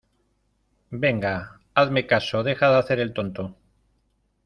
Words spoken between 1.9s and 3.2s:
caso. deja de hacer el